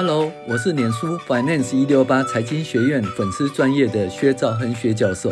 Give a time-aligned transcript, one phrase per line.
[0.00, 5.28] Hello，我是脸书 Finance 一六八财经学院粉丝专业的薛兆亨薛教授，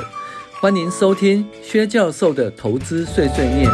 [0.61, 3.71] 欢迎收听薛教授的投资碎碎念。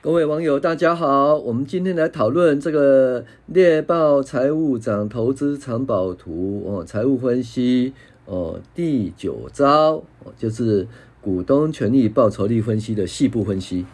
[0.00, 7.92] 各位网友，大家好，我们今天来讨论这个猎豹财务长投资藏宝图哦，财务分析
[8.26, 10.04] 哦，第九招，
[10.38, 10.86] 就是
[11.20, 13.84] 股东权益报酬率分析的细部分析。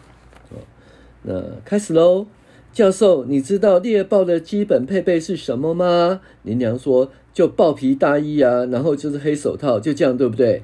[1.23, 2.25] 那开始喽，
[2.73, 6.21] 教授，你知道猎豹的基本配备是什么吗？
[6.43, 10.63] 林娘说，就豹皮大衣啊，然后就是黑手套，就这样，对不对？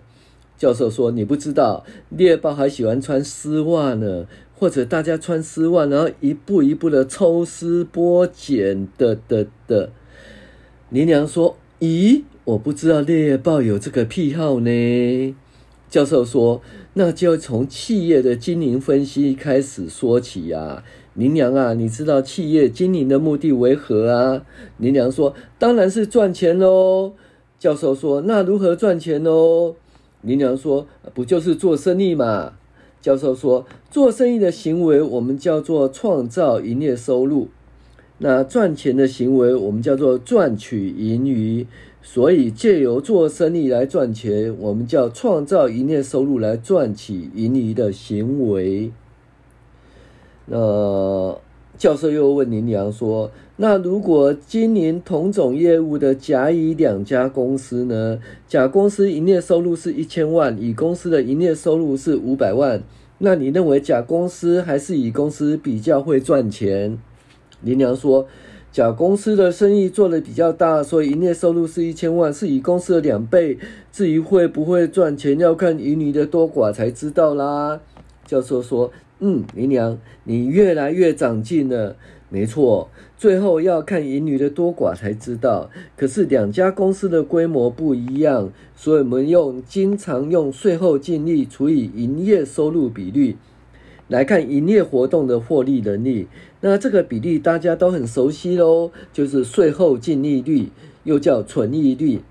[0.57, 4.25] 教授说，你不知道，猎豹还喜欢穿丝袜呢，
[4.57, 9.91] 或者大家穿丝袜，然后一步一步的抽丝剥茧的的的。
[10.89, 15.35] 林娘说，咦，我不知道猎豹有这个癖好呢。
[15.89, 16.61] 教授说
[16.97, 20.83] ：“那就从企业的经营分析开始说起呀。”
[21.13, 24.41] 林娘啊，你知道企业经营的目的为何啊？
[24.77, 27.13] 林娘说：“当然是赚钱喽。”
[27.59, 29.75] 教授说：“那如何赚钱喽？”
[30.21, 32.53] 林娘说：“不就是做生意嘛？”
[32.99, 37.49] 教授说：“做生意的行为我们叫做创造营业收入，
[38.17, 41.67] 那赚钱的行为我们叫做赚取盈余。”
[42.09, 48.91] 所以借由做生意来赚钱，我们叫创造营业收入来赚取盈余的行为。
[50.45, 51.37] 那
[51.77, 58.19] 教授又问林娘说：“那如果经营同种业务的甲乙两家公司呢？
[58.47, 62.81] 甲公司营业收入是一千万，乙公司的营业收入是五百万，
[63.17, 66.97] 那你认为甲公司还是乙公司比较会赚钱？”
[67.61, 68.25] 林娘说。
[68.77, 73.57] 甲公司的生意做得比较大，所以营业收入是一千万，是乙公司的两倍。
[73.91, 77.79] 至于会不会赚钱，要看盈余的多寡才知道啦。
[78.27, 81.95] 教授说：“嗯，姨娘，你越来越长进了。
[82.29, 85.71] 没错，最后要看盈余的多寡才知道。
[85.95, 93.37] 可是两家公司的规模不一样，所以我们用经常用税后净利除以营业收入比率。”
[94.07, 96.27] 来看营业活动的获利能力，
[96.61, 100.69] 那这个比例大家都很熟悉喽，就是税后净利率，
[101.03, 102.21] 又叫纯利率。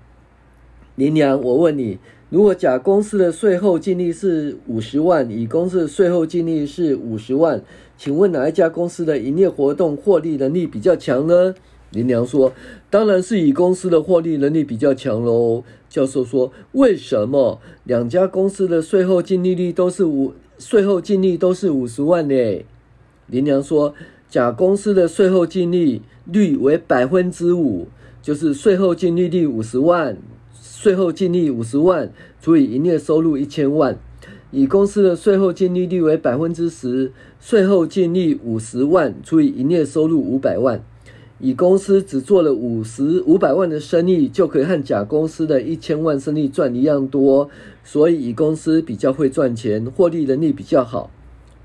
[0.95, 1.99] 林娘，我问你，
[2.31, 7.61] 如果甲公司的税后净利是五十万，乙公司的税后净利是五十万，
[7.95, 11.53] 请问哪一家公司的营业活动获利能力比较强呢？
[11.91, 12.51] 林娘说，
[12.89, 15.63] 当然是乙公司的获利能力比较强喽。
[15.87, 17.61] 教授说，为什么？
[17.83, 20.33] 两家公司的税后净利率都是五。
[20.59, 22.35] 税后净利都是五十万呢。
[23.27, 23.93] 林娘说，
[24.29, 27.87] 甲公司的税后净利率为百分之五，
[28.21, 30.17] 就是税后净利率五十万，
[30.53, 33.97] 税后净利五十万除以营业收入一千万。
[34.51, 40.81] 乙公司的税后净利率为百分之十，税后净利五十万除以营业收入五百万。
[41.39, 47.47] 乙公司只做了五十五百万的生意，就可以和甲公司的一千万生意赚一样多，
[47.83, 51.11] 所以乙公司比较会赚钱，获利能力比较好。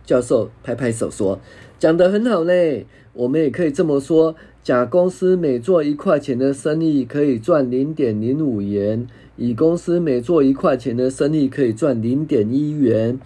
[0.05, 1.41] 教授拍拍手说
[1.81, 9.07] ：“讲得很好嘞，我们也可以这么说，甲公司每做一块钱的生意可以赚零点零五元，
[9.37, 13.19] 乙公司每做一块钱的生意可以赚零点一元，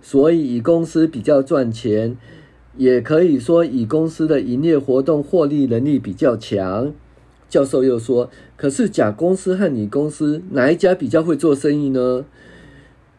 [0.00, 2.16] 所以乙公司比较赚钱。”
[2.76, 6.92] 也可以说，乙公司的营业活动获利能力比较强。
[7.50, 12.24] 教授又说：“可是甲公司和乙公司哪一家比较会做生意呢？”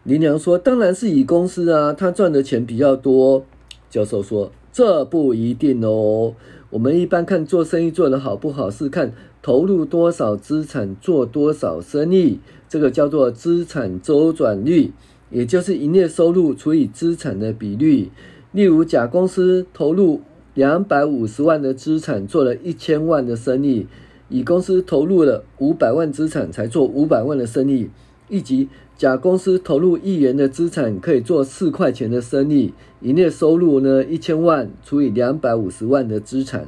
[0.03, 3.45] 林娘说：“当然是乙公司啊，他赚的钱比较多。”
[3.91, 6.33] 教授说：“这不一定哦。
[6.71, 9.13] 我们一般看做生意做得好不好，是看
[9.43, 14.91] 投入多少资产做多少生意，这个叫做资产周转率，
[15.29, 18.09] 也就是营业收入除以资产的比率。”
[18.53, 20.21] 例如，甲公司投入
[20.53, 23.87] 两百五十万的资产，做了一千万的生意；
[24.29, 27.89] 乙公司投入了五百万资产，才做五百万的生意。
[28.29, 36.65] 以及，甲公司投入一元的资产，可以做四块钱的生意，营业收入呢一千万除以两百五十万的资产；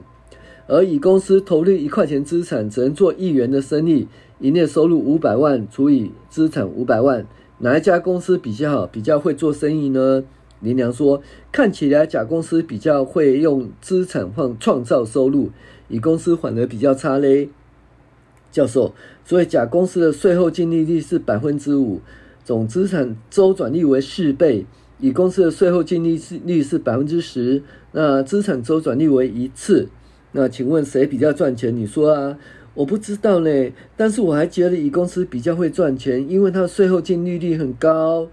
[0.67, 4.07] 而乙公司投入一块钱资产，只能做一元的生意，
[4.39, 7.27] 营业收入五百万除以资产五百万。
[7.59, 10.23] 哪一家公司比较好，比较会做生意呢？
[10.65, 11.21] 林娘说
[11.53, 15.51] ：“看起来甲公司比较会用资产换创造收入，
[15.87, 17.47] 乙公司反而比较差嘞。”
[18.51, 22.01] 教授，所以甲公司的税后净利率是百分之五，
[22.43, 24.65] 总资产周转率为四倍；
[24.99, 29.89] 乙公司的税后净利率是百分之十，那资产周转率为一次。
[30.31, 31.75] 那请问谁比较赚钱？
[31.75, 32.37] 你说啊？
[32.73, 38.27] 我不知道呢，但是我还觉得乙公司比较会赚钱，因为它的税后净利率很高。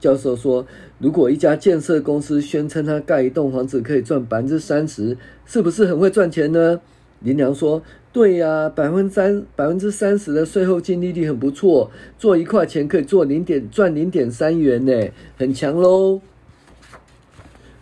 [0.00, 0.66] 教授说，
[0.98, 6.80] 如果一家建设公司宣称他盖一栋房子可以赚百分之三十，是不是很会赚钱呢？
[7.20, 7.80] 林良说
[8.12, 14.92] ：“对呀，百分之三百分之三十的税后净利率很不错，做一块钱可以做零点赚零点三元呢，
[15.38, 16.20] 很强喽。”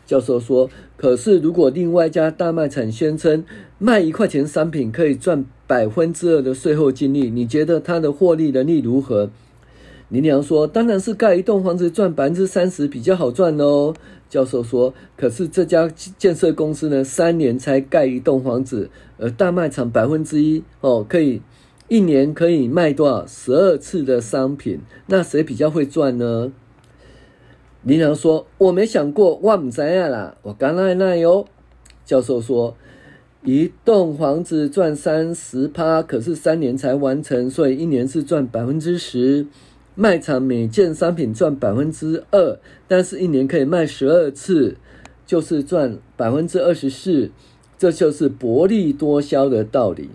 [0.07, 3.45] 教授说：“可是如果另外一家大卖场宣称
[3.79, 9.31] 卖一块钱商品可以赚百分之二的税后净利，你觉得他的获利能力如何？”
[10.13, 13.95] 林良说：“当然是盖一栋房子赚百分之三十比较好赚哦。”
[14.29, 15.89] 教授说：“可是这家
[16.19, 21.41] 建设公司呢，三年才盖一栋房子，而大卖场百分之一哦，可以
[21.89, 23.27] 一年可以卖多少？
[23.27, 26.53] 十二次的商品，那谁比较会赚呢？”
[27.83, 31.47] 林良说：“我没想过，我不知道啦，我刚来那哟。”
[32.05, 32.77] 教授说
[33.45, 39.47] ：“一栋房子赚三十趴，可是三年才完成，所以一年是赚百分之十。”
[39.95, 42.59] 卖场每件商品赚百分之二，
[42.89, 44.77] 但是一年可以卖十二次，
[45.27, 47.31] 就是赚百分之二十四，
[47.79, 50.09] 这就是薄利多销的道理。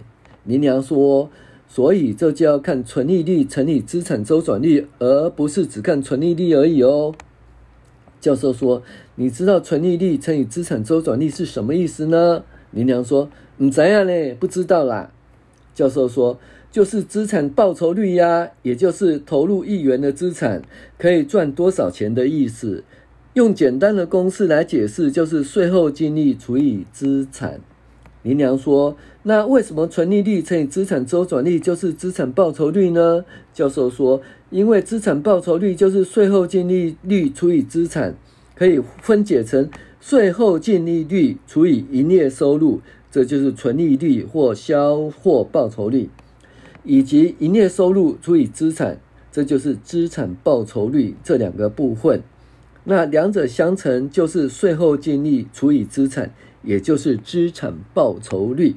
[0.46, 1.30] 林娘说，
[1.68, 7.14] 所以这就要看纯利率乘以资产周转率，而不是只看纯利率而已哦。
[8.20, 8.82] 教授说，
[9.14, 12.44] 你知道纯利率乘以资产周转率是什么意思呢？
[12.72, 14.36] 林娘说，你怎样呢？
[14.40, 15.12] 不知道啦。
[15.76, 16.40] 教授说。
[16.72, 20.62] 就是资产报酬率呀，也就是投入一元的资产
[20.98, 22.84] 可以赚多少钱的意思。
[23.34, 27.60] 用简单的公式来解释，就是税后净利除以资产。
[28.24, 33.24] 林良说：“那为什么纯利率乘以资产周转率就是资产报酬率呢？”
[33.54, 38.16] 教授说：“因为资产报酬率就是税后净利率除以资产，
[38.56, 39.70] 可以分解成
[40.02, 42.82] 税后净利率除以营业收入，
[43.12, 46.10] 这就是纯利率或销货报酬率。”
[46.88, 48.98] 以及营业收入除以资产，
[49.30, 52.24] 这就是资产报酬率这两个部分。
[52.86, 58.76] 那两者相乘就是税后净利除以资产，也就是资产报酬率。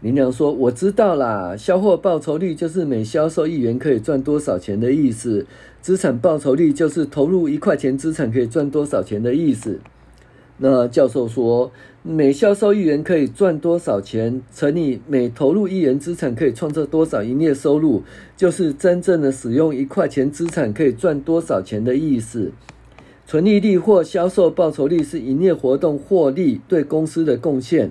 [0.00, 5.46] 林良说：“我知道啦，销货报酬率就是每销售一元可以赚多少钱的意思，
[5.80, 9.80] 资产报酬率就是投入一块钱资产可以赚多少钱的意思。”
[10.56, 11.72] 那教授说，
[12.02, 18.04] 每销售一元可以赚多少钱，乘以每投入一元资产可以创造多少营业收入，
[18.36, 22.52] 就是真正的使用一块钱资产可以赚多少钱的意思。
[23.26, 27.90] 纯利率或销售报酬率是营业活动获利对公司的贡献，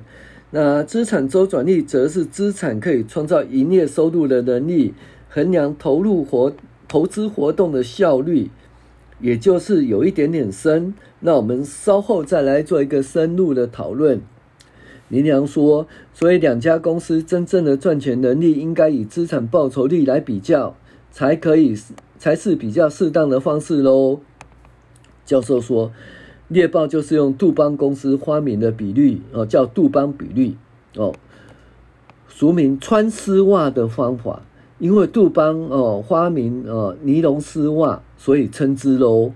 [0.52, 4.94] 那资产周转率则是资产可以创造营业收入的能力，
[5.28, 6.54] 衡量投入活
[6.88, 8.50] 投资活动的效率。
[9.24, 14.22] 也就是有一点点深，那我们稍后再来做一个深入的讨论。
[15.08, 20.76] 林良说，所以两家公司真正的赚钱能力应该以资产报酬率来比较，
[21.10, 21.74] 才可以
[22.18, 24.20] 才是比较适当的方式喽。
[25.26, 25.94] 教授说，
[26.50, 30.58] 猎豹就是用杜邦公司发明的比率哦，叫杜邦比率
[30.98, 31.16] 哦，
[32.28, 34.42] 俗名穿丝袜的方法。
[34.84, 39.32] 因为杜邦哦发明哦尼龙丝袜，所以称之喽。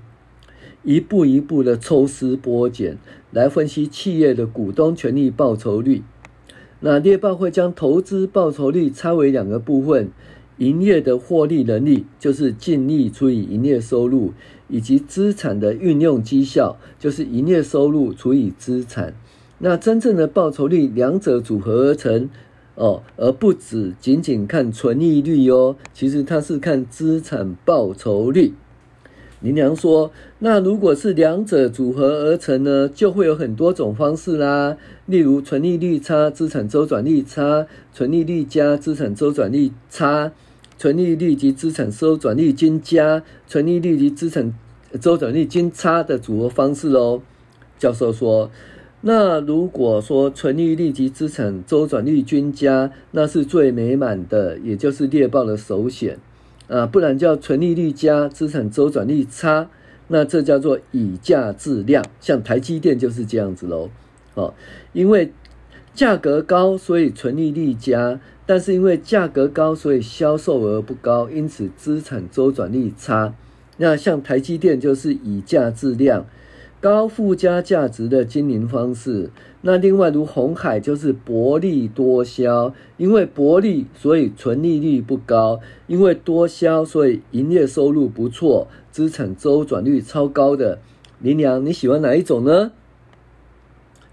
[0.84, 2.98] 一步一步的抽丝剥茧
[3.32, 6.04] 来分析企业的股东权益报酬率。
[6.82, 10.10] 那猎豹会将投资报酬率拆为两个部分：
[10.58, 14.34] 营业的获利能力，就是净利除以营业收入；
[14.68, 19.14] 以及资产的运用绩效，就是营业收入除以资产。
[19.60, 22.30] 那真正的报酬率，两者组合而成。
[22.78, 28.54] 哦，而不只仅仅看纯利率哦，其实它是看资产报酬率。
[29.42, 40.32] 林良说：“那如果是两者组合而成呢，就会有很多种方式啦，例如纯利率差资产周转率差，纯利率加资产周转率差，
[40.78, 44.54] 纯利率及资产周转率均加，纯利率及资产
[45.02, 47.24] 周转率均差的组合方式哦。”
[47.80, 48.52] 教授说。
[49.02, 56.18] 那如果说纯利率及资产周转率均佳，那是最美满的，也就是猎豹的首选
[56.68, 59.70] 啊，不然叫纯利率佳，资产周转率差，
[60.08, 63.92] 那这叫做以价质量，像台积电就是这样子喽。
[64.34, 64.56] 哦，
[64.94, 65.32] 因为
[65.94, 73.36] 价格高，所以纯利率佳，但是因为价格高，所以销售额不高，因此资产周转率差。
[73.78, 76.26] 那像台积电就是以价质量。
[76.88, 79.30] 高附加价值的经营方式，
[79.60, 90.80] 那另外如红海就是薄利多销，因为薄利所以纯利率不高，因为多销所以营业收入不错，资产周转率超高的。
[91.20, 92.72] 林娘，你喜欢哪一种呢？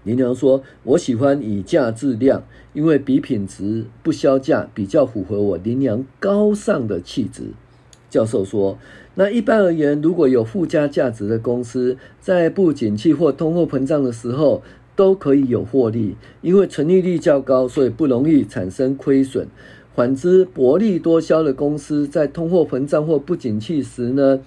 [0.03, 7.53] 林娘说：“我喜欢以价质量，因为比品质不销价比较符合我林娘高尚的气质。”
[8.15, 8.77] 教授说，
[9.15, 14.63] 那一般而言，如果有附加价值的公司，在不景气或通货膨胀的时候，
[14.95, 19.49] 都可以有获利，因为纯利率较高，所以不容易产生亏损。
[19.93, 24.39] 反之，薄利多销的公司在通货膨胀或不景气时呢，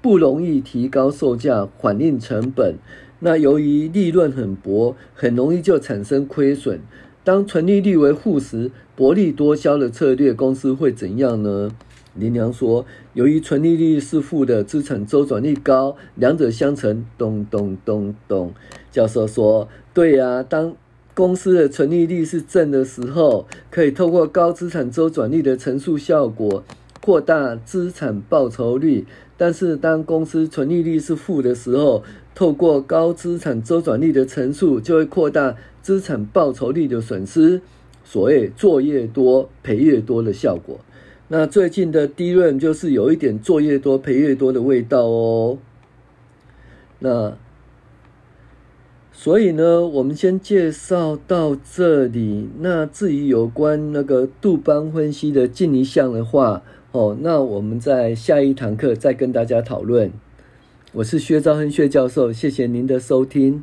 [0.00, 2.76] 不容易提高售价，反映成本。
[3.18, 6.80] 那由于利润很薄，很容易就产生亏损。
[7.22, 11.70] 当纯利率为负时，薄利多销的策略公司会怎样呢？
[12.20, 12.84] 林良说，
[13.14, 18.52] 由于纯利率是负的，资产周转率高，两者相乘，咚咚咚咚。
[18.92, 20.76] 教授说，对呀，当
[21.14, 26.62] 公司的纯利率是正的时候，可以透过高资产周转率的乘数效果，
[27.00, 29.06] 扩大资产报酬率。
[29.36, 37.62] 但是当公司纯利率是负的时候，透过高资产周转率的乘数，就会扩大资产报酬率的损失。
[38.04, 40.80] 所谓做越多赔越多的效果。
[41.32, 45.58] 那最近的低润就是有一点做越多赔越多的味道哦。
[46.98, 47.36] 那
[49.12, 52.48] 所以呢，我们先介绍到这里。
[52.58, 60.10] 那至于有关那个杜邦分析的进一项的话，哦，那我们在下一堂课再跟大家讨论。
[60.94, 63.62] 我是薛兆亨薛教授，谢谢您的收听。